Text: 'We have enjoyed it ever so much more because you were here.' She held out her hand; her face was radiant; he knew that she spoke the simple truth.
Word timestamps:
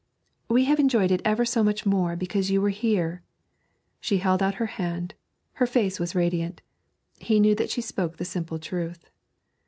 'We 0.49 0.65
have 0.65 0.79
enjoyed 0.79 1.11
it 1.11 1.21
ever 1.23 1.45
so 1.45 1.63
much 1.63 1.85
more 1.85 2.15
because 2.15 2.49
you 2.49 2.59
were 2.59 2.71
here.' 2.71 3.21
She 3.99 4.17
held 4.17 4.41
out 4.41 4.55
her 4.55 4.65
hand; 4.81 5.13
her 5.61 5.67
face 5.67 5.99
was 5.99 6.15
radiant; 6.15 6.63
he 7.19 7.39
knew 7.39 7.53
that 7.53 7.69
she 7.69 7.81
spoke 7.81 8.17
the 8.17 8.25
simple 8.25 8.57
truth. 8.57 9.11